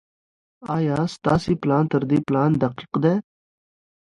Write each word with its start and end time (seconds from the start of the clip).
ايا 0.75 0.97
ستاسي 1.15 1.53
پلان 1.61 1.83
تر 1.93 2.01
دې 2.09 2.17
پلان 2.27 2.51
دقيق 2.61 2.93
دی؟ 3.03 3.13